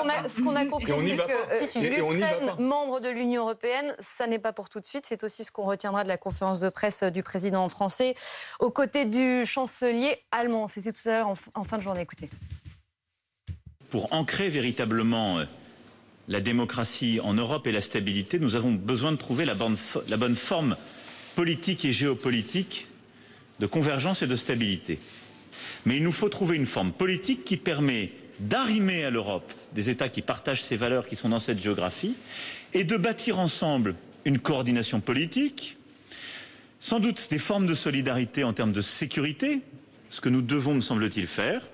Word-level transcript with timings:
qu'on 0.00 0.08
a, 0.08 0.28
ce 0.28 0.40
qu'on 0.40 0.56
a 0.56 0.64
compris, 0.64 0.92
c'est 1.64 1.80
que 1.80 1.86
l'Ukraine, 1.86 2.54
membre 2.58 3.00
de 3.00 3.08
l'Union 3.08 3.42
européenne, 3.42 3.94
ça 3.98 4.26
n'est 4.26 4.38
pas 4.38 4.52
pour 4.52 4.68
tout 4.68 4.80
de 4.80 4.86
suite. 4.86 5.06
C'est 5.06 5.24
aussi 5.24 5.44
ce 5.44 5.52
qu'on 5.52 5.64
retiendra 5.64 6.04
de 6.04 6.08
la 6.08 6.18
conférence 6.18 6.60
de 6.60 6.68
presse 6.68 7.02
du 7.02 7.22
président 7.22 7.68
français 7.68 8.14
aux 8.60 8.70
côtés 8.70 9.04
du 9.04 9.44
chancelier 9.44 10.18
allemand. 10.30 10.68
C'était 10.68 10.92
tout 10.92 11.08
à 11.08 11.18
l'heure 11.18 11.32
en 11.54 11.64
fin 11.64 11.78
de 11.78 11.82
journée. 11.82 12.02
Écoutez. 12.02 12.30
Pour 13.90 14.12
ancrer 14.12 14.48
véritablement 14.48 15.44
la 16.28 16.40
démocratie 16.40 17.20
en 17.22 17.34
Europe 17.34 17.66
et 17.66 17.72
la 17.72 17.80
stabilité, 17.80 18.38
nous 18.38 18.54
avons 18.54 18.72
besoin 18.72 19.12
de 19.12 19.16
trouver 19.16 19.44
la 19.44 19.54
bonne, 19.54 19.76
la 20.08 20.16
bonne 20.16 20.36
forme 20.36 20.76
politique 21.34 21.84
et 21.84 21.92
géopolitique 21.92 22.86
de 23.60 23.66
convergence 23.66 24.22
et 24.22 24.26
de 24.26 24.36
stabilité. 24.36 24.98
Mais 25.86 25.96
il 25.96 26.02
nous 26.02 26.12
faut 26.12 26.28
trouver 26.28 26.56
une 26.56 26.66
forme 26.66 26.92
politique 26.92 27.44
qui 27.44 27.56
permet 27.56 28.12
d'arrimer 28.40 29.04
à 29.04 29.10
l'Europe 29.10 29.52
des 29.74 29.90
États 29.90 30.08
qui 30.08 30.22
partagent 30.22 30.62
ces 30.62 30.76
valeurs 30.76 31.06
qui 31.06 31.16
sont 31.16 31.28
dans 31.28 31.40
cette 31.40 31.60
géographie 31.60 32.14
et 32.72 32.84
de 32.84 32.96
bâtir 32.96 33.38
ensemble 33.38 33.94
une 34.24 34.38
coordination 34.38 35.00
politique, 35.00 35.76
sans 36.80 37.00
doute 37.00 37.28
des 37.30 37.38
formes 37.38 37.66
de 37.66 37.74
solidarité 37.74 38.44
en 38.44 38.52
termes 38.52 38.72
de 38.72 38.80
sécurité, 38.80 39.60
ce 40.10 40.20
que 40.20 40.28
nous 40.28 40.42
devons, 40.42 40.74
me 40.74 40.80
semble-t-il, 40.80 41.26
faire, 41.26 41.66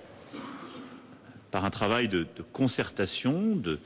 par 1.51 1.65
un 1.65 1.71
travail 1.71 2.09
de, 2.09 2.27
concertation, 2.52 3.55
de, 3.55 3.79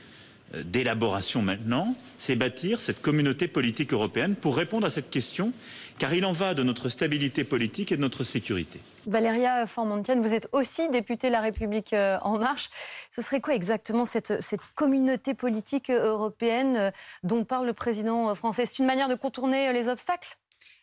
d'élaboration 0.53 1.41
maintenant, 1.41 1.95
c'est 2.17 2.35
bâtir 2.35 2.81
cette 2.81 3.01
communauté 3.01 3.47
politique 3.47 3.93
européenne 3.93 4.35
pour 4.35 4.57
répondre 4.57 4.87
à 4.87 4.89
cette 4.89 5.09
question, 5.09 5.53
car 5.97 6.13
il 6.13 6.25
en 6.25 6.31
va 6.31 6.53
de 6.53 6.63
notre 6.63 6.89
stabilité 6.89 7.43
politique 7.43 7.91
et 7.91 7.97
de 7.97 8.01
notre 8.01 8.23
sécurité. 8.23 8.79
Valéria 9.05 9.67
Formontienne, 9.67 10.21
vous 10.21 10.33
êtes 10.33 10.47
aussi 10.51 10.89
députée 10.89 11.29
La 11.29 11.41
République 11.41 11.93
euh, 11.93 12.17
En 12.21 12.39
Marche. 12.39 12.69
Ce 13.11 13.21
serait 13.21 13.41
quoi 13.41 13.53
exactement 13.53 14.05
cette, 14.05 14.41
cette 14.41 14.61
communauté 14.75 15.33
politique 15.33 15.89
européenne 15.89 16.77
euh, 16.77 16.91
dont 17.23 17.43
parle 17.43 17.67
le 17.67 17.73
président 17.73 18.33
français? 18.33 18.65
C'est 18.65 18.79
une 18.79 18.87
manière 18.87 19.09
de 19.09 19.15
contourner 19.15 19.71
les 19.73 19.87
obstacles? 19.87 20.37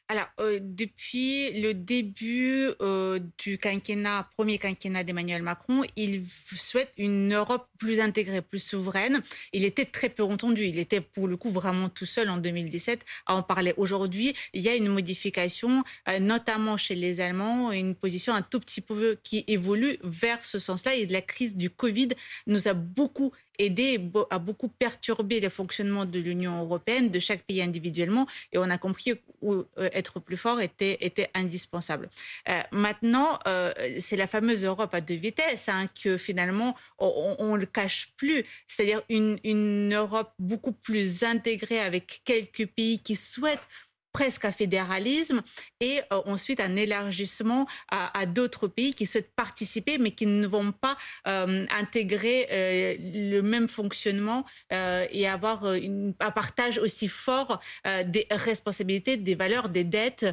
Alors, 0.09 0.29
euh, 0.39 0.61
depuis 0.62 1.61
le 1.61 1.75
début 1.75 2.71
euh, 2.81 3.19
du 3.39 3.59
quinquennat, 3.59 4.29
premier 4.37 4.59
quinquennat 4.59 5.03
d'Emmanuel 5.03 5.43
Macron, 5.43 5.83
il 5.97 6.25
souhaite 6.55 6.93
une 6.97 7.35
Europe 7.35 7.69
plus 7.79 7.99
intégrée, 7.99 8.41
plus 8.41 8.61
souveraine. 8.61 9.23
Il 9.53 9.65
était 9.65 9.84
très 9.84 10.09
peu 10.09 10.23
entendu. 10.23 10.65
Il 10.65 10.79
était 10.79 11.01
pour 11.01 11.27
le 11.27 11.37
coup 11.37 11.51
vraiment 11.51 11.89
tout 11.89 12.07
seul 12.07 12.29
en 12.29 12.37
2017 12.37 13.05
à 13.27 13.34
en 13.34 13.43
parler. 13.43 13.75
Aujourd'hui, 13.77 14.37
il 14.53 14.62
y 14.62 14.69
a 14.69 14.77
une 14.77 14.89
modification, 14.89 15.83
euh, 16.09 16.21
notamment 16.21 16.77
chez 16.77 16.95
les 16.95 17.19
Allemands, 17.19 17.73
une 17.73 17.97
position 17.97 18.33
un 18.33 18.43
tout 18.43 18.61
petit 18.61 18.81
peu 18.81 19.19
qui 19.25 19.45
évolue 19.49 19.99
vers 20.05 20.45
ce 20.45 20.61
sens-là. 20.61 20.95
Et 20.95 21.07
la 21.07 21.23
crise 21.23 21.57
du 21.57 21.69
Covid 21.69 22.11
nous 22.47 22.69
a 22.69 22.75
beaucoup 22.75 23.33
aidé 23.59 24.01
à 24.31 24.39
beaucoup 24.39 24.69
perturber 24.69 25.41
le 25.41 25.49
fonctionnement 25.49 26.05
de 26.05 26.19
l'Union 26.19 26.61
européenne, 26.62 27.11
de 27.11 27.19
chaque 27.19 27.43
pays 27.43 27.62
individuellement, 27.62 28.27
et 28.53 28.59
on 28.59 28.71
a 28.71 28.79
compris 28.79 29.15
où 29.43 29.55
euh, 29.55 29.65
être 29.93 30.21
plus 30.21 30.37
fort 30.37 30.61
était, 30.61 31.31
indispensable. 31.35 32.09
Euh, 32.49 32.61
maintenant, 32.73 33.39
euh, 33.47 33.73
c'est 34.01 34.17
la 34.17 34.27
fameuse 34.27 34.65
Europe 34.65 34.95
à 34.95 35.01
deux 35.01 35.15
vitesses, 35.15 35.69
hein, 35.69 35.87
que 36.03 36.17
finalement, 36.17 36.77
on 36.99 37.53
ne 37.55 37.61
le 37.61 37.67
cache 37.67 38.12
plus. 38.17 38.45
C'est-à-dire 38.67 39.03
une 39.09 39.95
Europe 39.95 40.33
beaucoup 40.39 40.73
plus 40.73 41.23
intégrée 41.23 41.81
avec 41.81 42.23
quelques 42.25 42.67
pays 42.67 43.01
qui 43.01 43.17
souhaitent 43.17 43.69
presque 44.17 44.47
un 44.47 44.53
fédéralisme 44.53 45.42
et 45.81 46.00
euh, 46.11 46.22
ensuite 46.25 46.61
un 46.61 46.75
élargissement 46.75 47.67
à, 47.91 48.25
d'autres 48.25 48.67
pays 48.67 48.95
qui 48.95 49.05
souhaitent 49.05 49.34
participer 49.36 49.98
mais 49.98 50.12
qui 50.12 50.25
ne 50.25 50.47
vont 50.47 50.72
pas 50.72 50.97
euh, 51.28 51.67
intégrer 51.70 52.47
euh, 52.50 52.97
le 52.98 53.42
même 53.42 53.69
fonctionnement 53.69 54.47
et 54.70 55.28
avoir 55.28 55.64
un 55.67 56.31
partage 56.31 56.78
aussi 56.78 57.09
fort 57.09 57.61
des 57.84 58.27
responsabilités, 58.31 59.19
des 59.19 59.34
valeurs, 59.34 59.69
des 59.69 59.84
dettes 59.84 60.27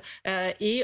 et 0.59 0.83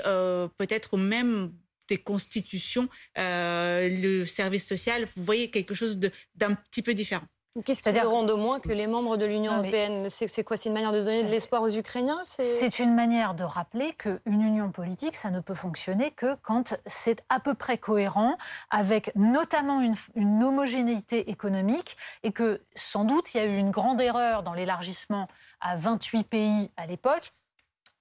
peut-être 0.57 0.97
même 0.97 1.53
des 1.87 1.97
constitutions, 1.97 2.89
le 3.15 4.25
service 4.25 4.67
social, 4.67 5.07
vous 5.15 5.23
voyez 5.23 5.49
quelque 5.49 5.73
chose 5.73 5.99
d'un 6.35 6.53
petit 6.55 6.81
peu 6.81 6.93
différent. 6.93 7.27
Qu'est-ce 7.65 7.83
qu'ils 7.83 8.05
auront 8.05 8.23
de 8.23 8.33
moins 8.33 8.59
que 8.59 8.69
les 8.69 8.87
membres 8.87 9.17
de 9.17 9.25
l'Union 9.25 9.53
européenne 9.53 10.09
C'est 10.09 10.43
quoi 10.43 10.57
C'est 10.57 10.69
une 10.69 10.75
manière 10.75 10.91
de 10.91 10.99
donner 10.99 11.23
de 11.23 11.29
l'espoir 11.29 11.61
aux 11.61 11.69
Ukrainiens 11.69 12.19
C'est 12.23 12.79
une 12.79 12.93
manière 12.93 13.33
de 13.33 13.43
rappeler 13.43 13.93
qu'une 13.93 14.41
union 14.41 14.71
politique, 14.71 15.15
ça 15.15 15.31
ne 15.31 15.39
peut 15.39 15.53
fonctionner 15.53 16.11
que 16.11 16.35
quand 16.41 16.75
c'est 16.85 17.23
à 17.29 17.39
peu 17.39 17.53
près 17.53 17.77
cohérent 17.77 18.37
avec 18.69 19.11
notamment 19.15 19.81
une, 19.81 19.95
une 20.15 20.43
homogénéité 20.43 21.29
économique 21.29 21.97
et 22.23 22.31
que 22.31 22.61
sans 22.75 23.05
doute 23.05 23.33
il 23.33 23.37
y 23.37 23.39
a 23.41 23.45
eu 23.45 23.57
une 23.57 23.71
grande 23.71 24.01
erreur 24.01 24.43
dans 24.43 24.53
l'élargissement 24.53 25.27
à 25.61 25.75
28 25.75 26.23
pays 26.23 26.71
à 26.77 26.85
l'époque 26.85 27.31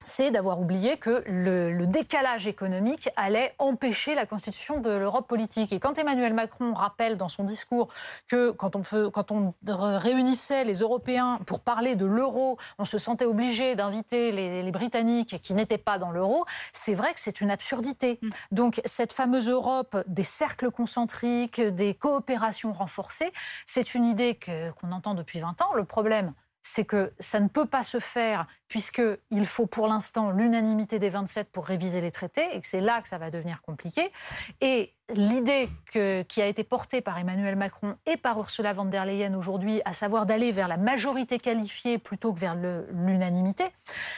c'est 0.02 0.30
d'avoir 0.30 0.60
oublié 0.60 0.96
que 0.96 1.22
le, 1.26 1.86
décalage 1.86 2.46
économique 2.46 3.08
allait 3.16 3.54
empêcher 3.58 4.14
la 4.14 4.26
constitution 4.26 4.80
de 4.80 4.90
l'Europe 4.90 5.26
politique. 5.26 5.72
Et 5.72 5.80
quand 5.80 5.98
Emmanuel 5.98 6.34
Macron 6.34 6.74
rappelle 6.74 7.16
dans 7.16 7.28
son 7.28 7.44
discours 7.44 7.88
que 8.28 8.50
quand 8.50 8.76
on, 8.76 9.54
réunissait 9.66 10.64
les 10.64 10.80
Européens 10.80 11.40
pour 11.46 11.60
parler 11.60 11.96
de 11.96 12.04
l'euro, 12.06 12.58
on 12.78 12.84
se 12.84 12.98
sentait 12.98 13.24
obligé 13.24 13.74
d'inviter 13.74 14.32
les, 14.32 14.62
les, 14.62 14.70
Britanniques 14.70 15.40
qui 15.42 15.54
n'étaient 15.54 15.78
pas 15.78 15.98
dans 15.98 16.10
l'euro, 16.10 16.44
c'est 16.72 16.94
vrai 16.94 17.14
que 17.14 17.20
c'est 17.20 17.40
une 17.40 17.50
absurdité. 17.50 18.18
Mm. 18.22 18.28
Donc 18.52 18.80
cette 18.84 19.12
fameuse 19.12 19.48
Europe 19.48 19.96
des 20.06 20.22
cercles 20.22 20.70
concentriques, 20.70 21.60
des 21.60 21.94
coopérations 21.94 22.72
renforcées, 22.72 23.32
c'est 23.66 23.94
une 23.94 24.04
idée 24.04 24.38
qu'on 24.80 24.92
entend 24.92 25.14
depuis 25.14 25.40
20 25.40 25.62
ans. 25.62 25.72
Le 25.74 25.84
problème, 25.84 26.34
c'est 26.68 26.84
que 26.84 27.14
ça 27.18 27.40
ne 27.40 27.48
peut 27.48 27.64
pas 27.64 27.82
se 27.82 27.98
faire 27.98 28.46
puisqu'il 28.68 29.46
faut 29.46 29.64
pour 29.64 29.88
l'instant 29.88 30.30
l'unanimité 30.30 30.98
des 30.98 31.08
27 31.08 31.50
pour 31.50 31.64
réviser 31.64 32.02
les 32.02 32.10
traités 32.10 32.46
et 32.54 32.60
que 32.60 32.66
c'est 32.66 32.82
là 32.82 33.00
que 33.00 33.08
ça 33.08 33.16
va 33.16 33.30
devenir 33.30 33.62
compliqué. 33.62 34.12
Et 34.60 34.94
l'idée 35.08 35.70
qui 35.90 36.42
a 36.42 36.46
été 36.46 36.64
portée 36.64 37.00
par 37.00 37.16
Emmanuel 37.16 37.56
Macron 37.56 37.96
et 38.04 38.18
par 38.18 38.38
Ursula 38.38 38.74
von 38.74 38.84
der 38.84 39.06
Leyen 39.06 39.32
aujourd'hui, 39.32 39.80
à 39.86 39.94
savoir 39.94 40.26
d'aller 40.26 40.52
vers 40.52 40.68
la 40.68 40.76
majorité 40.76 41.38
qualifiée 41.38 41.96
plutôt 41.96 42.34
que 42.34 42.40
vers 42.40 42.54
l'unanimité, 42.54 43.64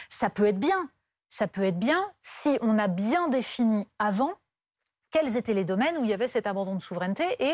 ça 0.09 0.29
peut 0.29 0.47
être 0.47 0.59
bien. 0.59 0.91
Ça 1.29 1.47
peut 1.47 1.63
être 1.63 1.79
bien 1.79 2.05
si 2.21 2.59
on 2.63 2.81
a 2.81 2.89
bien 2.89 3.29
défini 3.29 3.87
avant 4.01 4.33
quels 5.13 5.37
étaient 5.37 5.55
les 5.55 5.65
domaines 5.65 5.99
où 5.99 6.03
il 6.03 6.11
y 6.11 6.13
avait 6.13 6.27
cet 6.27 6.49
abandon 6.49 6.75
de 6.75 6.83
souveraineté 6.83 7.25
et 7.39 7.53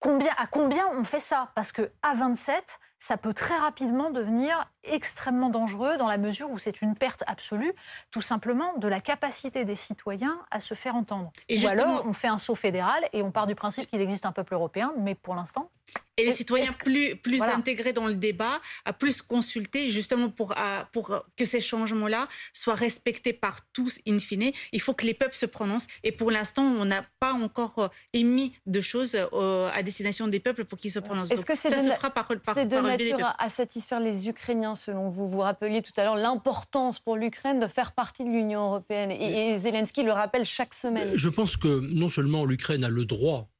combien, 0.00 0.32
à 0.38 0.48
combien 0.48 0.88
on 0.94 1.04
fait 1.04 1.20
ça. 1.20 1.52
Parce 1.54 1.70
qu'à 1.70 2.14
27, 2.16 2.80
ça 2.98 3.16
peut 3.16 3.32
très 3.32 3.56
rapidement 3.56 4.10
devenir 4.10 4.70
extrêmement 4.84 5.50
dangereux 5.50 5.96
dans 5.96 6.08
la 6.08 6.18
mesure 6.18 6.50
où 6.50 6.58
c'est 6.58 6.82
une 6.82 6.94
perte 6.94 7.24
absolue, 7.26 7.72
tout 8.10 8.22
simplement, 8.22 8.76
de 8.78 8.88
la 8.88 9.00
capacité 9.00 9.64
des 9.64 9.74
citoyens 9.74 10.40
à 10.50 10.60
se 10.60 10.74
faire 10.74 10.94
entendre. 10.94 11.32
Et 11.48 11.62
Ou 11.62 11.68
alors, 11.68 12.04
on 12.06 12.12
fait 12.12 12.28
un 12.28 12.38
saut 12.38 12.54
fédéral 12.54 13.02
et 13.12 13.22
on 13.22 13.30
part 13.30 13.46
du 13.46 13.54
principe 13.54 13.88
qu'il 13.90 14.00
existe 14.00 14.26
un 14.26 14.32
peuple 14.32 14.54
européen, 14.54 14.92
mais 14.98 15.14
pour 15.14 15.34
l'instant, 15.34 15.70
et 16.16 16.24
les 16.24 16.32
citoyens 16.32 16.72
plus, 16.72 17.14
plus 17.16 17.42
intégrés 17.42 17.92
dans 17.92 18.06
le 18.06 18.16
débat, 18.16 18.60
à 18.84 18.92
plus 18.92 19.22
consulter, 19.22 19.92
justement 19.92 20.28
pour, 20.28 20.52
pour 20.92 21.22
que 21.36 21.44
ces 21.44 21.60
changements-là 21.60 22.26
soient 22.52 22.74
respectés 22.74 23.32
par 23.32 23.60
tous 23.72 24.00
in 24.06 24.18
fine. 24.18 24.50
Il 24.72 24.80
faut 24.80 24.94
que 24.94 25.06
les 25.06 25.14
peuples 25.14 25.36
se 25.36 25.46
prononcent. 25.46 25.86
Et 26.02 26.10
pour 26.10 26.32
l'instant, 26.32 26.64
on 26.64 26.84
n'a 26.84 27.04
pas 27.20 27.32
encore 27.32 27.78
euh, 27.78 27.88
émis 28.12 28.52
de 28.66 28.80
choses 28.80 29.16
euh, 29.32 29.70
à 29.72 29.82
destination 29.84 30.26
des 30.26 30.40
peuples 30.40 30.64
pour 30.64 30.76
qu'ils 30.78 30.90
se 30.90 30.98
prononcent. 30.98 31.30
Est-ce 31.30 31.46
que 31.46 31.54
c'est 31.54 31.70
de, 31.70 31.88
se 31.88 31.94
fera 31.94 32.10
par, 32.10 32.26
par, 32.44 32.56
de 32.56 32.80
nature 32.80 33.34
à 33.38 33.48
satisfaire 33.48 34.00
les 34.00 34.28
Ukrainiens, 34.28 34.67
selon 34.74 35.08
vous 35.08 35.28
Vous 35.28 35.40
rappeliez 35.40 35.82
tout 35.82 35.92
à 35.96 36.04
l'heure 36.04 36.16
l'importance 36.16 36.98
pour 36.98 37.16
l'Ukraine 37.16 37.60
de 37.60 37.66
faire 37.66 37.92
partie 37.92 38.24
de 38.24 38.30
l'Union 38.30 38.66
européenne. 38.66 39.10
Et, 39.10 39.52
et 39.52 39.58
Zelensky 39.58 40.02
le 40.02 40.12
rappelle 40.12 40.44
chaque 40.44 40.74
semaine. 40.74 41.10
Je 41.14 41.28
pense 41.28 41.56
que 41.56 41.80
non 41.80 42.08
seulement 42.08 42.44
l'Ukraine 42.44 42.84
a 42.84 42.88
le 42.88 43.04
droit, 43.04 43.50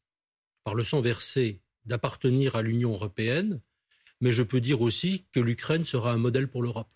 par 0.65 0.75
le 0.75 0.83
sang 0.83 1.01
versé, 1.01 1.61
d'appartenir 1.85 2.57
à 2.57 2.63
l'Union 2.63 2.93
européenne, 2.93 3.61
mais 4.21 4.33
je 4.33 4.43
peux 4.43 4.61
dire 4.61 4.83
aussi 4.83 5.27
que 5.33 5.41
l'Ukraine 5.41 5.85
sera 5.85 6.13
un 6.13 6.19
modèle 6.19 6.49
pour 6.49 6.63
l'Europe 6.63 6.89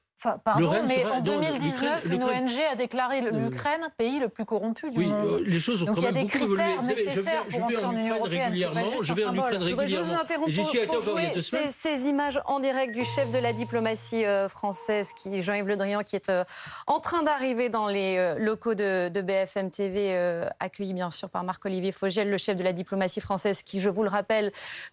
pardon, 0.45 0.83
mais 0.87 1.05
en 1.05 1.21
2019, 1.21 2.07
une 2.07 2.25
ONG 2.25 2.61
a 2.71 2.77
déclaré 2.77 3.21
l'Ukraine 3.21 3.89
pays 3.97 4.21
le 4.21 4.29
plus 4.29 4.45
corrompu 4.45 4.91
du 4.91 5.01
monde. 5.01 5.25
Oui, 5.25 5.41
euh, 5.41 5.45
les 5.47 5.61
choses 5.61 5.83
ont 5.83 5.87
Donc 5.87 5.97
quand 5.97 6.03
même 6.03 6.27
beaucoup 6.27 6.37
évolué. 6.37 6.63
nécessaires 6.85 7.45
je 7.49 7.57
vais, 7.57 7.75
pour 7.75 7.85
en, 7.87 7.93
Union 7.93 8.17
européenne. 8.17 8.55
Je 8.55 9.13
vais 9.13 9.25
en 9.25 9.35
Ukraine 9.35 9.63
régulièrement. 9.63 9.87
Je 9.87 9.97
vous 9.97 10.15
interromps 10.15 10.51
J'y 10.51 10.65
suis 10.65 10.87
pour, 10.87 10.97
pour 10.97 11.05
jouer 11.05 11.33
ces, 11.43 11.71
ces, 11.71 12.09
images 12.09 12.41
en 12.47 12.61
direct 12.61 12.95
du 12.95 13.05
chef 13.05 13.31
de 13.31 13.39
la 13.39 13.53
diplomatie 13.53 14.25
euh, 14.25 14.49
française, 14.49 15.11
Jean-Yves 15.25 15.69
Le 15.69 15.77
Drian, 15.77 16.03
qui 16.03 16.17
est 16.17 16.29
euh, 16.29 16.45
en 16.87 17.01
train 17.01 17.23
d'arriver 17.23 17.69
dans 17.69 17.89
les 17.89 18.37
locaux 18.39 18.75
de, 18.75 19.09
de, 19.09 19.21
BFM 19.21 19.71
TV, 19.71 20.15
accueilli 20.61 20.95
bien 20.95 21.11
sûr 21.11 21.29
par 21.29 21.45
Marc-Olivier 21.45 21.93
Fogiel, 21.93 22.31
le 22.31 22.39
chef 22.39 22.57
de 22.57 22.63
la 22.63 22.73
diplomatie 22.73 23.21
française, 23.21 23.63
qui, 23.63 23.81
je 23.81 23.89
vous 23.89 24.03
le 24.03 24.09
rappelle, 24.09 24.53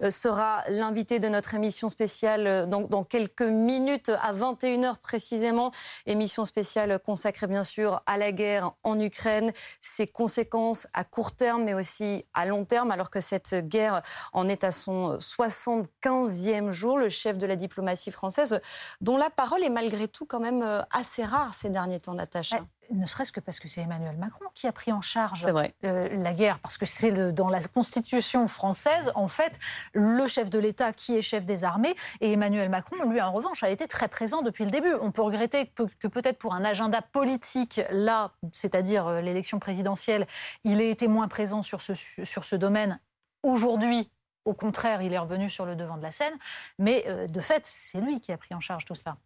sera 0.09 0.63
l'invité 0.69 1.19
de 1.19 1.27
notre 1.27 1.53
émission 1.55 1.89
spéciale 1.89 2.67
dans, 2.67 2.81
dans 2.81 3.03
quelques 3.03 3.41
minutes 3.41 4.11
à 4.21 4.33
21h 4.33 4.97
précisément 5.01 5.18
précisément. 5.19 5.71
Émission 6.05 6.45
spéciale 6.45 6.97
consacrée 6.97 7.47
bien 7.47 7.65
sûr 7.65 8.01
à 8.05 8.17
la 8.17 8.31
guerre 8.31 8.71
en 8.83 8.97
Ukraine, 8.97 9.51
ses 9.81 10.07
conséquences 10.07 10.87
à 10.93 11.03
court 11.03 11.33
terme 11.33 11.65
mais 11.65 11.73
aussi 11.73 12.25
à 12.33 12.45
long 12.45 12.63
terme, 12.63 12.89
alors 12.89 13.09
que 13.09 13.19
cette 13.19 13.53
guerre 13.67 14.01
en 14.31 14.47
est 14.47 14.63
à 14.63 14.71
son 14.71 15.17
75e 15.17 16.71
jour. 16.71 16.97
Le 16.97 17.09
chef 17.09 17.37
de 17.37 17.45
la 17.45 17.57
diplomatie 17.57 18.11
française, 18.11 18.61
dont 19.01 19.17
la 19.17 19.29
parole 19.29 19.61
est 19.61 19.69
malgré 19.69 20.07
tout 20.07 20.25
quand 20.25 20.39
même 20.39 20.63
euh, 20.63 20.81
assez 20.89 21.25
rare 21.25 21.53
ces 21.53 21.69
derniers 21.69 21.99
temps, 21.99 22.13
Natacha 22.13 22.59
ne 22.91 23.05
serait-ce 23.05 23.31
que 23.31 23.39
parce 23.39 23.59
que 23.59 23.67
c'est 23.67 23.81
Emmanuel 23.81 24.17
Macron 24.17 24.45
qui 24.53 24.67
a 24.67 24.71
pris 24.71 24.91
en 24.91 25.01
charge 25.01 25.45
euh, 25.83 26.09
la 26.17 26.33
guerre, 26.33 26.59
parce 26.59 26.77
que 26.77 26.85
c'est 26.85 27.11
dans 27.33 27.49
la 27.49 27.61
Constitution 27.61 28.47
française, 28.47 29.11
en 29.15 29.27
fait, 29.27 29.59
le 29.93 30.27
chef 30.27 30.49
de 30.49 30.59
l'État 30.59 30.93
qui 30.93 31.17
est 31.17 31.21
chef 31.21 31.45
des 31.45 31.63
armées, 31.63 31.95
et 32.21 32.33
Emmanuel 32.33 32.69
Macron, 32.69 32.95
lui, 33.09 33.21
en 33.21 33.31
revanche, 33.31 33.63
a 33.63 33.69
été 33.69 33.87
très 33.87 34.07
présent 34.07 34.41
depuis 34.41 34.65
le 34.65 34.71
début. 34.71 34.93
On 35.01 35.11
peut 35.11 35.21
regretter 35.21 35.67
que, 35.67 36.07
peut-être 36.07 36.37
pour 36.37 36.53
un 36.53 36.65
agenda 36.65 37.01
politique, 37.01 37.81
là, 37.91 38.31
c'est-à-dire 38.53 39.07
euh, 39.07 39.21
l'élection 39.21 39.59
présidentielle, 39.59 40.27
il 40.63 40.81
ait 40.81 40.89
été 40.89 41.07
moins 41.07 41.27
présent 41.27 41.61
sur 41.61 41.81
ce, 41.81 41.93
sur 41.93 42.43
ce 42.43 42.55
domaine. 42.55 42.99
Aujourd'hui, 43.43 44.11
au 44.45 44.53
contraire, 44.53 45.01
il 45.01 45.13
est 45.13 45.19
revenu 45.19 45.49
sur 45.49 45.65
le 45.65 45.75
devant 45.75 45.97
de 45.97 46.03
la 46.03 46.11
scène, 46.11 46.33
mais 46.77 47.03
euh, 47.07 47.27
de 47.27 47.39
fait, 47.39 47.65
c'est 47.65 48.01
lui 48.01 48.19
qui 48.19 48.31
a 48.31 48.37
pris 48.37 48.55
en 48.55 48.59
charge 48.59 48.85
tout 48.85 48.95
cela. 48.95 49.17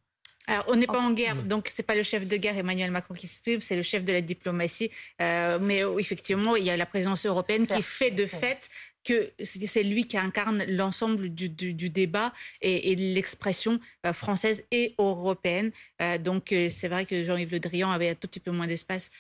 Alors, 0.48 0.66
on 0.68 0.76
n'est 0.76 0.88
pas 0.88 1.00
en 1.00 1.12
guerre, 1.12 1.36
donc 1.36 1.70
c'est 1.72 1.84
pas 1.84 1.96
le 1.96 2.04
chef 2.04 2.28
de 2.28 2.36
guerre 2.36 2.58
Emmanuel 2.58 2.92
Macron 2.92 3.14
qui 3.14 3.28
s'exprime, 3.28 3.62
c'est 3.62 3.78
le 3.78 3.82
chef 3.82 4.04
de 4.04 4.12
la 4.12 4.22
diplomatie. 4.22 4.92
Euh, 5.22 5.58
mais 5.62 5.84
effectivement, 6.00 6.56
il 6.56 6.64
y 6.66 6.70
a 6.70 6.78
la 6.78 6.86
présence 6.86 7.26
européenne 7.26 7.66
qui 7.66 7.82
fait 7.82 8.12
de 8.12 8.26
fait 8.26 8.70
que 9.04 9.32
c'est 9.44 9.84
lui 9.84 10.06
qui 10.06 10.18
incarne 10.18 10.64
l'ensemble 10.68 11.30
du, 11.30 11.50
débat 11.90 12.34
et, 12.62 12.96
l'expression 12.96 13.80
euh, 14.06 14.14
française 14.14 14.64
et 14.72 14.96
européenne. 14.98 15.72
Euh, 16.02 16.18
donc 16.18 16.52
euh, 16.52 16.70
c'est 16.72 16.88
vrai 16.88 17.06
que 17.06 17.24
Jean-Yves 17.24 17.52
Le 17.52 17.60
Drian 17.60 17.92
avait 17.92 18.10
un 18.10 18.16
tout 18.16 18.28
petit 18.28 18.40
peu 18.40 18.52
moins 18.52 18.68
d'espace 18.68 19.12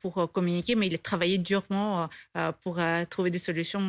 pour 0.00 0.30
communiquer, 0.32 0.74
mais 0.74 0.86
il 0.86 0.94
a 0.94 0.98
travaillé 0.98 1.38
durement 1.38 2.08
pour 2.62 2.80
trouver 3.10 3.30
des 3.30 3.38
solutions. 3.38 3.82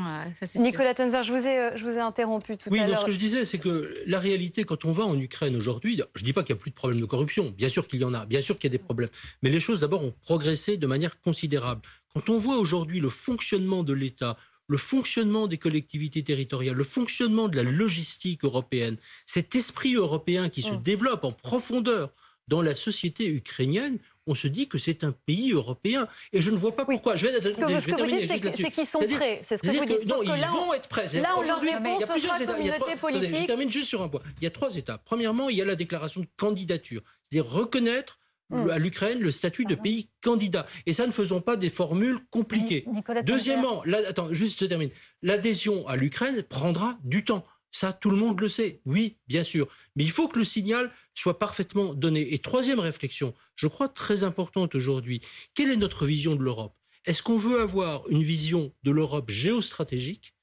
Nicolas 0.55 0.93
Tenzer, 0.93 1.23
je 1.23 1.33
vous 1.33 1.47
ai, 1.47 1.71
je 1.75 1.83
vous 1.83 1.97
ai 1.97 2.01
interrompu 2.01 2.57
tout 2.57 2.69
à 2.73 2.75
l'heure. 2.75 2.89
Oui, 2.89 2.95
ce 2.99 3.05
que 3.05 3.11
je 3.11 3.19
disais, 3.19 3.45
c'est 3.45 3.59
que 3.59 3.93
la 4.05 4.19
réalité, 4.19 4.65
quand 4.65 4.85
on 4.85 4.91
va 4.91 5.05
en 5.05 5.17
Ukraine 5.19 5.55
aujourd'hui, 5.55 6.01
je 6.15 6.21
ne 6.21 6.25
dis 6.25 6.33
pas 6.33 6.43
qu'il 6.43 6.53
n'y 6.53 6.59
a 6.59 6.61
plus 6.61 6.71
de 6.71 6.75
problème 6.75 6.99
de 6.99 7.05
corruption, 7.05 7.53
bien 7.57 7.69
sûr 7.69 7.87
qu'il 7.87 7.99
y 7.99 8.03
en 8.03 8.13
a, 8.13 8.25
bien 8.25 8.41
sûr 8.41 8.57
qu'il 8.57 8.69
y 8.69 8.75
a 8.75 8.77
des 8.77 8.83
problèmes, 8.83 9.09
mais 9.41 9.49
les 9.49 9.59
choses 9.59 9.79
d'abord 9.79 10.03
ont 10.03 10.13
progressé 10.23 10.77
de 10.77 10.87
manière 10.87 11.19
considérable. 11.21 11.81
Quand 12.13 12.29
on 12.29 12.37
voit 12.37 12.57
aujourd'hui 12.57 12.99
le 12.99 13.09
fonctionnement 13.09 13.83
de 13.83 13.93
l'État, 13.93 14.35
le 14.69 14.77
fonctionnement 14.77 15.47
des 15.47 15.57
collectivités 15.57 16.23
territoriales, 16.23 16.75
le 16.75 16.83
fonctionnement 16.83 17.49
de 17.49 17.57
la 17.57 17.63
logistique 17.63 18.45
européenne, 18.45 18.95
cet 19.25 19.55
esprit 19.55 19.95
européen 19.95 20.47
qui 20.49 20.61
se 20.61 20.73
mm. 20.73 20.81
développe 20.81 21.23
en 21.25 21.33
profondeur 21.33 22.13
dans 22.47 22.61
la 22.61 22.75
société 22.75 23.27
ukrainienne, 23.27 23.99
on 24.25 24.35
se 24.35 24.47
dit 24.47 24.67
que 24.67 24.77
c'est 24.77 25.03
un 25.03 25.11
pays 25.11 25.51
européen. 25.51 26.07
Et 26.33 26.41
je 26.41 26.51
ne 26.51 26.57
vois 26.57 26.75
pas 26.75 26.83
pourquoi. 26.83 27.15
Je 27.15 27.27
vais, 27.27 27.33
ce 27.33 27.57
que, 27.57 27.79
ce 27.79 27.85
que 27.87 28.01
vous 28.01 28.07
dites, 28.07 28.55
c'est 28.55 28.71
qu'ils 28.71 28.85
sont 28.85 28.99
prêts. 28.99 29.39
C'est 29.43 29.57
ce 29.57 29.63
que 29.63 29.69
vous 29.69 29.85
dites. 29.85 30.07
non, 30.07 30.23
ils 30.23 30.29
vont 30.29 30.73
être 30.73 30.89
prêts. 30.89 31.07
Là, 31.19 31.35
on 31.37 31.41
leur 31.41 31.61
répond, 31.61 31.99
ce 31.99 32.19
sera 32.19 32.39
communauté 32.45 32.95
politique. 32.95 33.35
je 33.41 33.45
termine 33.45 33.71
juste 33.71 33.89
sur 33.89 34.01
un 34.01 34.09
point. 34.09 34.21
Il 34.39 34.43
y 34.43 34.47
a 34.47 34.51
trois 34.51 34.75
étapes. 34.75 35.03
Premièrement, 35.05 35.49
il 35.49 35.57
y 35.57 35.61
a 35.61 35.65
la 35.65 35.75
déclaration 35.75 36.21
de 36.21 36.27
candidature. 36.37 37.01
C'est-à-dire 37.31 37.49
reconnaître. 37.49 38.19
À 38.51 38.79
l'Ukraine 38.79 39.19
le 39.19 39.31
statut 39.31 39.65
de 39.65 39.75
pays 39.75 40.09
candidat. 40.21 40.65
Et 40.85 40.93
ça, 40.93 41.05
ne 41.07 41.11
faisons 41.11 41.41
pas 41.41 41.55
des 41.55 41.69
formules 41.69 42.19
compliquées. 42.29 42.85
Deuxièmement, 43.25 43.83
attends, 44.07 44.33
juste 44.33 44.59
je 44.59 44.65
termine. 44.65 44.89
L'adhésion 45.21 45.87
à 45.87 45.95
l'Ukraine 45.95 46.43
prendra 46.43 46.97
du 47.03 47.23
temps. 47.23 47.43
Ça, 47.71 47.93
tout 47.93 48.09
le 48.09 48.17
monde 48.17 48.39
le 48.41 48.49
sait. 48.49 48.81
Oui, 48.85 49.17
bien 49.27 49.43
sûr. 49.43 49.67
Mais 49.95 50.03
il 50.03 50.11
faut 50.11 50.27
que 50.27 50.39
le 50.39 50.45
signal 50.45 50.91
soit 51.13 51.37
parfaitement 51.37 51.93
donné. 51.93 52.33
Et 52.33 52.39
troisième 52.39 52.79
réflexion, 52.79 53.33
je 53.55 53.67
crois 53.67 53.89
très 53.89 54.23
importante 54.23 54.73
aujourd'hui. 54.73 55.21
Quelle 55.53 55.69
est 55.69 55.77
notre 55.77 56.05
vision 56.05 56.35
de 56.35 56.43
l'Europe? 56.43 56.75
Est-ce 57.05 57.21
qu'on 57.21 57.37
veut 57.37 57.61
avoir 57.61 58.07
une 58.09 58.23
vision 58.23 58.73
de 58.83 58.91
l'Europe 58.91 59.29
géostratégique 59.29 60.33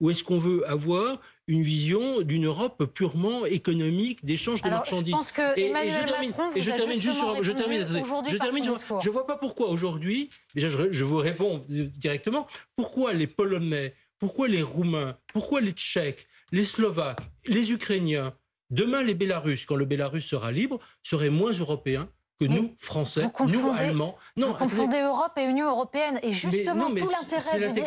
ou 0.00 0.10
est-ce 0.10 0.22
qu'on 0.24 0.36
veut 0.36 0.68
avoir 0.68 1.20
une 1.48 1.62
vision 1.62 2.22
d'une 2.22 2.46
Europe 2.46 2.84
purement 2.92 3.46
économique 3.46 4.24
d'échange 4.24 4.62
de 4.62 4.68
marchandises 4.68 5.06
Je 5.06 5.10
pense 5.12 5.32
que 5.32 5.58
et, 5.58 5.66
Emmanuel 5.66 5.92
je 5.92 6.06
termine, 6.06 6.30
Macron 6.30 6.50
et 6.54 6.62
je 6.62 6.70
termine 6.70 7.00
juste 7.00 7.18
sur, 7.18 7.42
je 7.42 7.52
termine, 7.52 7.86
je 8.28 8.36
termine 8.36 8.64
je 9.02 9.10
vois 9.10 9.26
pas 9.26 9.36
pourquoi 9.36 9.68
aujourd'hui, 9.68 10.30
déjà 10.54 10.68
je, 10.68 10.92
je, 10.92 11.04
vous 11.04 11.16
réponds 11.16 11.64
directement, 11.68 12.46
pourquoi 12.74 13.12
les 13.12 13.26
Polonais, 13.26 13.94
pourquoi 14.18 14.48
les 14.48 14.62
Roumains, 14.62 15.16
pourquoi 15.32 15.60
les 15.60 15.72
Tchèques, 15.72 16.26
les 16.52 16.64
Slovaques, 16.64 17.20
les 17.46 17.72
Ukrainiens, 17.72 18.34
demain 18.70 19.02
les 19.02 19.14
Bélarusses, 19.14 19.66
quand 19.66 19.76
le 19.76 19.84
Bélarus 19.84 20.24
sera 20.24 20.52
libre, 20.52 20.78
seraient 21.02 21.30
moins 21.30 21.52
européens 21.52 22.10
que 22.38 22.46
nous, 22.46 22.74
Français, 22.78 23.22
nous, 23.46 23.70
Allemands. 23.70 24.16
Non, 24.36 24.48
vous 24.48 24.54
confondez 24.54 25.00
Europe 25.00 25.32
et 25.36 25.44
Union 25.44 25.68
européenne. 25.68 26.18
Et 26.22 26.32
justement, 26.32 26.94
tout 26.94 27.08
l'intérêt 27.08 27.72
du, 27.72 27.82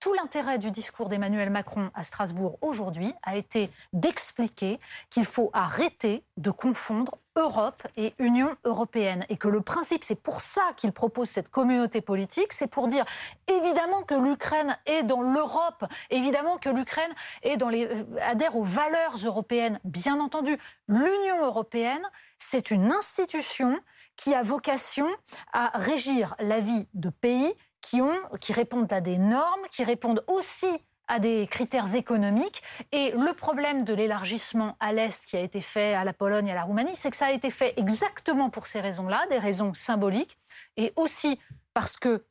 tout 0.00 0.12
l'intérêt 0.14 0.58
du 0.58 0.70
discours 0.70 1.08
d'Emmanuel 1.08 1.50
Macron 1.50 1.90
à 1.94 2.02
Strasbourg 2.02 2.58
aujourd'hui 2.60 3.12
a 3.22 3.36
été 3.36 3.70
d'expliquer 3.92 4.80
qu'il 5.10 5.24
faut 5.24 5.50
arrêter 5.52 6.24
de 6.36 6.50
confondre 6.50 7.18
Europe 7.38 7.86
et 7.96 8.14
Union 8.18 8.56
européenne. 8.64 9.24
Et 9.28 9.36
que 9.36 9.48
le 9.48 9.60
principe, 9.60 10.04
c'est 10.04 10.20
pour 10.20 10.40
ça 10.40 10.62
qu'il 10.76 10.92
propose 10.92 11.28
cette 11.28 11.48
communauté 11.48 12.00
politique, 12.00 12.52
c'est 12.52 12.66
pour 12.66 12.88
dire 12.88 13.04
évidemment 13.46 14.02
que 14.02 14.14
l'Ukraine 14.14 14.76
est 14.86 15.04
dans 15.04 15.22
l'Europe, 15.22 15.84
évidemment 16.10 16.58
que 16.58 16.68
l'Ukraine 16.68 17.12
est 17.42 17.56
dans 17.56 17.72
euh, 17.72 18.04
adhère 18.20 18.56
aux 18.56 18.64
valeurs 18.64 19.16
européennes. 19.24 19.80
Bien 19.84 20.20
entendu, 20.20 20.58
l'Union 20.88 21.44
européenne, 21.44 22.02
c'est 22.38 22.70
une 22.70 22.92
institution 22.92 23.78
qui 24.16 24.34
a 24.34 24.42
vocation 24.42 25.08
à 25.52 25.70
régir 25.74 26.34
la 26.40 26.58
vie 26.58 26.88
de 26.94 27.08
pays 27.08 27.54
qui, 27.80 28.02
ont, 28.02 28.18
qui 28.40 28.52
répondent 28.52 28.92
à 28.92 29.00
des 29.00 29.18
normes, 29.18 29.62
qui 29.70 29.84
répondent 29.84 30.24
aussi 30.26 30.66
à 31.08 31.18
des 31.18 31.46
critères 31.46 31.94
économiques. 31.94 32.62
Et 32.92 33.10
le 33.12 33.32
problème 33.32 33.84
de 33.84 33.94
l'élargissement 33.94 34.76
à 34.80 34.92
l'Est 34.92 35.26
qui 35.26 35.36
a 35.36 35.40
été 35.40 35.60
fait 35.60 35.94
à 35.94 36.04
la 36.04 36.12
Pologne 36.12 36.46
et 36.46 36.52
à 36.52 36.54
la 36.54 36.62
Roumanie, 36.62 36.94
c'est 36.94 37.10
que 37.10 37.16
ça 37.16 37.26
a 37.26 37.32
été 37.32 37.50
fait 37.50 37.74
exactement 37.76 38.50
pour 38.50 38.66
ces 38.66 38.80
raisons-là, 38.80 39.26
des 39.30 39.38
raisons 39.38 39.74
symboliques, 39.74 40.38
et 40.76 40.92
aussi 40.96 41.40
parce 41.74 41.96
que 41.96 42.24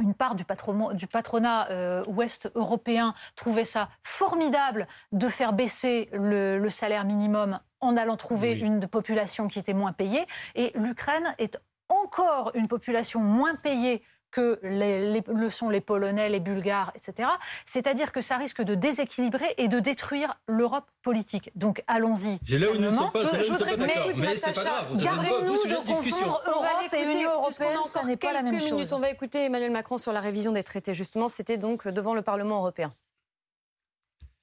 une 0.00 0.14
part 0.14 0.34
du, 0.34 0.44
patronat, 0.44 1.70
euh, 1.70 2.04
ouest 2.06 2.50
européen 2.54 3.14
trouvait 3.34 3.64
ça 3.64 3.88
formidable 4.02 4.86
de 5.12 5.26
faire 5.28 5.54
baisser 5.54 6.10
le, 6.12 6.68
salaire 6.68 7.06
minimum 7.06 7.60
en 7.80 7.96
allant 7.96 8.16
trouver 8.16 8.52
une 8.52 8.86
population 8.86 9.48
qui 9.48 9.58
était 9.58 9.72
moins 9.72 9.92
payée. 9.92 10.26
Et 10.54 10.72
l'Ukraine 10.74 11.34
est 11.38 11.58
encore 11.88 12.50
une 12.54 12.68
population 12.68 13.20
moins 13.20 13.54
payée 13.54 14.02
que 14.36 14.58
les, 14.62 15.22
le 15.26 15.48
sont 15.48 15.70
les 15.70 15.80
Polonais, 15.80 16.28
les 16.28 16.40
Bulgares, 16.40 16.92
etc. 16.94 17.30
C'est-à-dire 17.64 18.12
que 18.12 18.20
ça 18.20 18.36
risque 18.36 18.60
de 18.60 18.74
déséquilibrer 18.74 19.54
et 19.56 19.66
de 19.66 19.80
détruire 19.80 20.34
l'Europe 20.46 20.84
politique. 21.00 21.50
Donc 21.54 21.82
allons-y. 21.86 22.38
J'ai 22.44 22.58
là 22.58 22.70
où 22.70 22.74
nous 22.74 22.80
ne 22.80 22.90
sommes 22.90 23.10
pas, 23.12 23.20
je, 23.20 23.42
je 23.44 23.50
voudrais 23.50 23.78
d'accord. 23.78 24.10
Mais 24.14 24.36
c'est 24.36 24.52
pas 24.52 24.64
grave. 24.64 25.02
Gardez-nous 25.02 25.54
de 25.54 25.86
confondre 25.86 26.42
Europe 26.46 26.92
et 26.92 27.02
Union 27.02 27.32
européenne, 27.32 27.78
ce 27.86 28.06
n'est 28.06 28.18
pas 28.18 28.34
la 28.34 28.42
même 28.42 28.56
minutes, 28.56 28.68
chose. 28.68 28.92
On 28.92 28.98
va 28.98 29.08
écouter 29.08 29.46
Emmanuel 29.46 29.70
Macron 29.70 29.96
sur 29.96 30.12
la 30.12 30.20
révision 30.20 30.52
des 30.52 30.62
traités. 30.62 30.92
Justement, 30.92 31.28
c'était 31.28 31.56
donc 31.56 31.88
devant 31.88 32.12
le 32.12 32.20
Parlement 32.20 32.58
européen. 32.58 32.92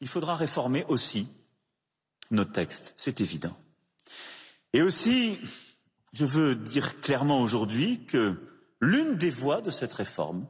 Il 0.01 0.07
faudra 0.07 0.33
réformer 0.33 0.85
aussi 0.87 1.27
nos 2.31 2.45
textes, 2.45 2.95
c'est 2.97 3.21
évident. 3.21 3.55
Et 4.73 4.81
aussi, 4.81 5.37
je 6.13 6.25
veux 6.25 6.55
dire 6.55 6.99
clairement 7.01 7.41
aujourd'hui 7.41 8.05
que 8.07 8.52
l'une 8.83 9.15
des 9.15 9.31
voies 9.31 9.61
de 9.61 9.71
cette 9.71 9.93
réforme, 9.93 10.45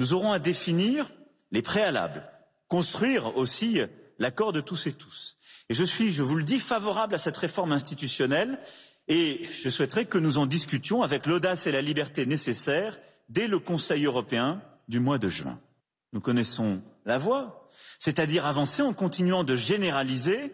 nous 0.00 0.12
aurons 0.12 0.32
à 0.32 0.38
définir 0.38 1.12
les 1.52 1.62
préalables, 1.62 2.28
construire 2.68 3.36
aussi 3.36 3.80
l'accord 4.18 4.52
de 4.52 4.60
tous 4.60 4.86
et 4.86 4.92
tous. 4.92 5.36
Et 5.68 5.74
je 5.74 5.84
suis, 5.84 6.12
je 6.12 6.22
vous 6.22 6.36
le 6.36 6.44
dis, 6.44 6.58
favorable 6.58 7.14
à 7.14 7.18
cette 7.18 7.36
réforme 7.36 7.72
institutionnelle 7.72 8.58
et 9.08 9.46
je 9.62 9.68
souhaiterais 9.68 10.06
que 10.06 10.18
nous 10.18 10.38
en 10.38 10.46
discutions 10.46 11.02
avec 11.02 11.26
l'audace 11.26 11.66
et 11.66 11.72
la 11.72 11.82
liberté 11.82 12.26
nécessaires 12.26 12.98
dès 13.28 13.46
le 13.46 13.58
Conseil 13.58 14.04
européen 14.06 14.62
du 14.88 15.00
mois 15.00 15.18
de 15.18 15.28
juin. 15.28 15.60
Nous 16.12 16.20
connaissons 16.20 16.82
la 17.04 17.18
voie, 17.18 17.68
c'est-à-dire 17.98 18.46
avancer 18.46 18.82
en 18.82 18.94
continuant 18.94 19.44
de 19.44 19.56
généraliser 19.56 20.52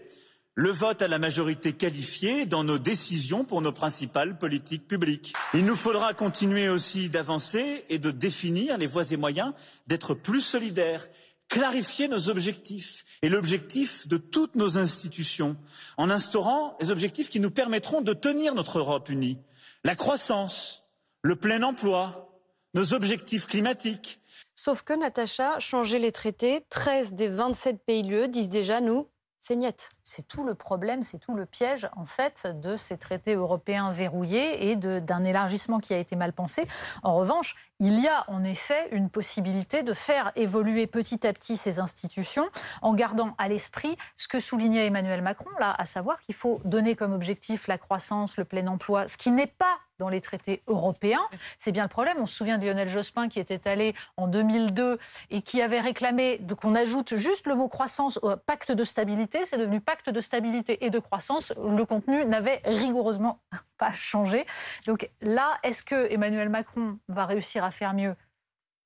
le 0.60 0.72
vote 0.72 1.00
à 1.00 1.08
la 1.08 1.18
majorité 1.18 1.72
qualifiée 1.72 2.44
dans 2.44 2.64
nos 2.64 2.76
décisions 2.76 3.44
pour 3.44 3.62
nos 3.62 3.72
principales 3.72 4.36
politiques 4.36 4.86
publiques. 4.86 5.32
Il 5.54 5.64
nous 5.64 5.74
faudra 5.74 6.12
continuer 6.12 6.68
aussi 6.68 7.08
d'avancer 7.08 7.86
et 7.88 7.98
de 7.98 8.10
définir 8.10 8.76
les 8.76 8.86
voies 8.86 9.10
et 9.10 9.16
moyens 9.16 9.54
d'être 9.86 10.12
plus 10.12 10.42
solidaires, 10.42 11.08
clarifier 11.48 12.08
nos 12.08 12.28
objectifs 12.28 13.06
et 13.22 13.30
l'objectif 13.30 14.06
de 14.06 14.18
toutes 14.18 14.54
nos 14.54 14.76
institutions 14.76 15.56
en 15.96 16.10
instaurant 16.10 16.76
les 16.78 16.90
objectifs 16.90 17.30
qui 17.30 17.40
nous 17.40 17.50
permettront 17.50 18.02
de 18.02 18.12
tenir 18.12 18.54
notre 18.54 18.80
Europe 18.80 19.08
unie. 19.08 19.38
La 19.82 19.96
croissance, 19.96 20.84
le 21.22 21.36
plein 21.36 21.62
emploi, 21.62 22.38
nos 22.74 22.92
objectifs 22.92 23.46
climatiques. 23.46 24.20
Sauf 24.54 24.82
que, 24.82 24.92
Natacha, 24.92 25.58
changer 25.58 25.98
les 25.98 26.12
traités, 26.12 26.66
13 26.68 27.14
des 27.14 27.28
27 27.28 27.82
pays 27.82 28.02
l'UE 28.02 28.28
disent 28.28 28.50
déjà, 28.50 28.82
nous, 28.82 29.08
c'est 29.40 29.56
niet. 29.56 29.88
C'est 30.10 30.26
tout 30.26 30.44
le 30.44 30.56
problème, 30.56 31.04
c'est 31.04 31.18
tout 31.18 31.36
le 31.36 31.46
piège, 31.46 31.88
en 31.94 32.04
fait, 32.04 32.48
de 32.60 32.76
ces 32.76 32.98
traités 32.98 33.36
européens 33.36 33.92
verrouillés 33.92 34.68
et 34.68 34.74
d'un 34.74 35.22
élargissement 35.22 35.78
qui 35.78 35.94
a 35.94 35.98
été 35.98 36.16
mal 36.16 36.32
pensé. 36.32 36.66
En 37.04 37.14
revanche, 37.14 37.54
il 37.78 37.96
y 38.00 38.08
a 38.08 38.24
en 38.26 38.42
effet 38.42 38.88
une 38.90 39.08
possibilité 39.08 39.84
de 39.84 39.92
faire 39.92 40.32
évoluer 40.34 40.88
petit 40.88 41.24
à 41.28 41.32
petit 41.32 41.56
ces 41.56 41.78
institutions 41.78 42.50
en 42.82 42.92
gardant 42.92 43.36
à 43.38 43.46
l'esprit 43.46 43.96
ce 44.16 44.26
que 44.26 44.40
soulignait 44.40 44.86
Emmanuel 44.86 45.22
Macron, 45.22 45.50
là, 45.60 45.76
à 45.78 45.84
savoir 45.84 46.20
qu'il 46.22 46.34
faut 46.34 46.60
donner 46.64 46.96
comme 46.96 47.12
objectif 47.12 47.68
la 47.68 47.78
croissance, 47.78 48.36
le 48.36 48.44
plein 48.44 48.66
emploi, 48.66 49.06
ce 49.06 49.16
qui 49.16 49.30
n'est 49.30 49.46
pas 49.46 49.78
dans 50.00 50.08
les 50.08 50.20
traités 50.20 50.62
européens. 50.66 51.20
C'est 51.58 51.70
bien 51.70 51.84
le 51.84 51.88
problème. 51.88 52.16
On 52.18 52.26
se 52.26 52.34
souvient 52.34 52.58
de 52.58 52.66
Lionel 52.66 52.88
Jospin 52.88 53.28
qui 53.28 53.38
était 53.38 53.68
allé 53.68 53.94
en 54.16 54.26
2002 54.26 54.98
et 55.30 55.42
qui 55.42 55.62
avait 55.62 55.78
réclamé 55.78 56.40
qu'on 56.60 56.74
ajoute 56.74 57.14
juste 57.16 57.46
le 57.46 57.54
mot 57.54 57.68
croissance 57.68 58.18
au 58.22 58.34
pacte 58.36 58.72
de 58.72 58.82
stabilité. 58.82 59.44
C'est 59.44 59.58
devenu 59.58 59.80
pacte 59.80 59.99
de 60.08 60.20
stabilité 60.20 60.84
et 60.84 60.90
de 60.90 60.98
croissance. 60.98 61.52
Le 61.56 61.84
contenu 61.84 62.24
n'avait 62.24 62.62
rigoureusement 62.64 63.40
pas 63.78 63.92
changé. 63.92 64.46
Donc 64.86 65.10
là, 65.20 65.58
est-ce 65.62 65.82
que 65.82 66.10
Emmanuel 66.10 66.48
Macron 66.48 66.98
va 67.08 67.26
réussir 67.26 67.64
à 67.64 67.70
faire 67.70 67.92
mieux? 67.94 68.16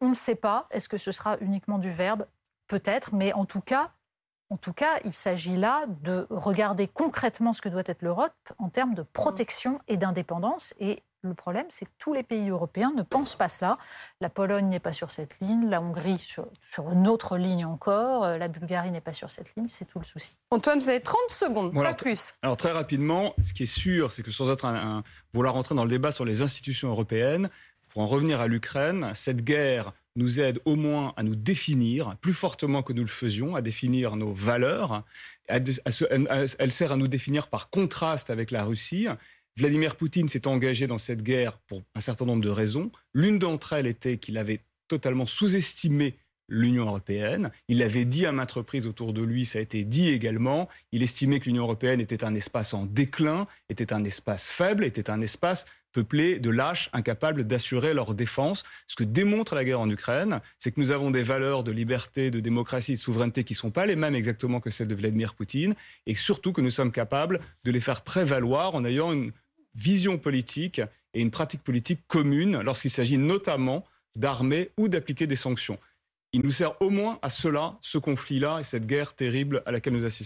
On 0.01 0.09
ne 0.09 0.15
sait 0.15 0.35
pas. 0.35 0.67
Est-ce 0.71 0.89
que 0.89 0.99
ce 0.99 1.13
sera 1.13 1.39
uniquement 1.41 1.79
du 1.79 1.91
verbe? 1.91 2.27
Peut-être, 2.67 3.15
mais 3.15 3.33
en 3.35 3.45
tout 3.45 3.61
cas, 3.61 3.93
en 4.51 4.57
tout 4.57 4.73
cas, 4.73 4.99
il 5.05 5.13
s'agit 5.13 5.57
là 5.57 5.87
de 5.87 6.27
regarder 6.31 6.87
concrètement 6.87 7.53
ce 7.53 7.63
que 7.63 7.69
doit 7.69 7.83
être 7.87 8.03
l'Europe 8.03 8.33
en 8.59 8.69
termes 8.69 8.95
de 8.95 9.03
protection 9.03 9.81
et 9.89 9.97
d'indépendance. 9.97 10.75
Et 10.79 11.03
le 11.29 11.35
problème, 11.35 11.67
c'est 11.69 11.85
que 11.85 11.91
tous 11.99 12.13
les 12.13 12.23
pays 12.23 12.49
européens 12.49 12.93
ne 12.97 13.03
pensent 13.03 13.37
pas 13.37 13.49
cela. 13.49 13.79
La 14.21 14.29
Pologne 14.29 14.69
n'est 14.69 14.81
pas 14.81 14.93
sur 14.93 15.11
cette 15.11 15.39
ligne, 15.41 15.69
la 15.69 15.81
Hongrie 15.81 16.19
sur, 16.19 16.91
une 16.93 17.09
autre 17.09 17.37
ligne 17.37 17.65
encore, 17.65 18.25
euh, 18.25 18.39
la 18.39 18.49
Bulgarie 18.49 18.91
n'est 18.91 19.01
pas 19.01 19.13
sur 19.13 19.31
cette 19.31 19.55
ligne, 19.57 19.69
c'est 19.69 19.87
tout 19.87 19.99
le 19.99 20.05
souci. 20.05 20.37
Antoine, 20.51 20.79
vous 20.79 20.89
avez 20.89 21.01
30 21.01 21.19
secondes, 21.31 21.75
pas 21.75 21.95
plus. 21.95 22.35
Alors 22.43 22.57
très 22.57 22.73
rapidement, 22.73 23.35
ce 23.43 23.55
qui 23.55 23.65
est 23.65 23.67
sûr, 23.67 24.13
c'est 24.13 24.23
que 24.23 24.31
sans 24.31 24.51
être 24.51 24.65
un, 24.65 25.03
vouloir 25.33 25.55
rentrer 25.55 25.75
dans 25.75 25.85
le 25.85 25.91
débat 25.91 26.13
sur 26.13 26.25
les 26.25 26.43
institutions 26.43 26.89
européennes, 26.89 27.49
pour 27.89 28.03
en 28.03 28.07
revenir 28.07 28.41
à 28.41 28.49
l'Ukraine, 28.49 29.11
cette 29.15 29.45
guerre 29.45 29.93
nous 30.17 30.41
aide 30.41 30.61
au 30.65 30.77
moins 30.77 31.13
à 31.17 31.23
nous 31.23 31.35
définir, 31.35 32.17
plus 32.21 32.35
fortement 32.35 32.83
que 32.83 32.93
nous 32.93 33.03
le 33.03 33.09
faisions, 33.09 33.57
à 33.57 33.63
définir 33.63 34.17
nos 34.17 34.33
valeurs. 34.33 35.05
elle 35.47 36.71
sert 36.71 36.93
à 36.93 36.97
nous 36.97 37.09
définir 37.09 37.49
par 37.49 37.71
contraste 37.71 38.31
avec 38.31 38.51
la 38.51 38.65
Russie. 38.65 39.09
Vladimir 39.57 39.95
Poutine 39.95 40.29
s'est 40.29 40.49
engagé 40.49 40.89
dans 40.89 40.99
cette 40.99 41.23
guerre 41.23 41.59
pour 41.69 41.83
un 41.95 42.01
certain 42.01 42.25
nombre 42.25 42.43
de 42.43 42.49
raisons. 42.49 42.91
L'une 43.13 43.39
d'entre 43.39 43.75
elles 43.75 43.87
était 43.87 44.19
qu'il 44.19 44.37
avait 44.37 44.61
totalement 44.89 45.27
sous-estimé 45.27 46.17
l'Union 46.49 46.87
européenne. 46.87 47.51
Il 47.69 47.79
l'avait 47.79 48.05
dit 48.05 48.27
à 48.27 48.33
maintes 48.33 48.53
reprises 48.53 48.87
autour 48.87 49.13
de 49.13 49.23
lui, 49.23 49.47
ça 49.47 49.61
a 49.61 49.63
été 49.63 49.85
dit 49.85 50.09
également. 50.09 50.69
Il 50.91 51.03
estimait 51.03 51.39
que 51.39 51.47
l'Union 51.47 51.63
européenne 51.63 52.01
était 52.01 52.25
un 52.25 52.35
espace 52.35 52.75
en 52.75 52.85
déclin, 52.85 53.47
était 53.69 53.93
un 53.93 54.05
espace 54.05 54.51
faible, 54.51 54.85
était 54.85 55.09
un 55.09 55.21
espace 55.21 55.67
peuplés 55.93 56.41
de 56.41 56.51
lâches 56.51 56.91
incapables 56.93 57.45
d'assurer 57.45 57.95
leur 57.95 58.15
défense. 58.15 58.65
Ce 58.89 58.97
que 58.97 59.05
démontre 59.05 59.55
la 59.55 59.65
guerre 59.65 59.81
en 59.81 59.89
Ukraine, 59.89 60.41
c'est 60.59 60.73
que 60.73 60.81
nous 60.81 60.91
avons 60.91 61.13
des 61.13 61.23
valeurs 61.23 61.63
de 61.63 61.71
liberté, 61.71 62.33
de 62.33 62.41
démocratie 62.41 62.95
de 62.95 62.99
souveraineté 62.99 63.45
qui 63.45 63.55
ne 63.55 63.59
sont 63.59 63.71
pas 63.71 63.87
les 63.87 63.97
mêmes 63.97 64.17
exactement 64.17 64.61
que 64.61 64.71
celles 64.71 64.89
de 64.89 64.95
Vladimir 64.97 65.35
Poutine, 65.35 65.75
et 66.07 66.17
surtout 66.17 66.53
que 66.53 66.61
nous 66.61 66.73
sommes 66.73 66.91
capables 66.93 67.41
de 67.65 67.71
les 67.71 67.81
faire 67.81 68.03
prévaloir 68.03 68.75
en 68.75 68.85
ayant 68.85 69.13
une 69.13 69.33
vision 69.75 70.19
politique 70.19 70.81
et 71.15 71.21
une 71.21 71.31
pratique 71.31 71.63
politique 71.63 72.01
commune 72.07 72.61
lorsqu'il 72.61 72.91
s'agit 72.91 73.19
notamment 73.19 73.85
d'armer 74.17 74.71
ou 74.77 74.89
d'appliquer 74.89 75.27
des 75.27 75.37
sanctions. 75.37 75.79
Il 76.33 76.43
nous 76.43 76.53
sert 76.53 76.81
au 76.83 76.91
moins 76.91 77.19
à 77.23 77.31
cela, 77.31 77.79
ce 77.81 77.99
conflit-là 77.99 78.59
et 78.61 78.65
cette 78.65 78.87
guerre 78.87 79.15
terrible 79.15 79.63
à 79.67 79.73
laquelle 79.73 79.93
nous 79.93 80.05
assistons. 80.05 80.23